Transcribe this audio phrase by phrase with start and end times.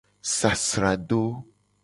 [0.37, 1.21] Sasrado.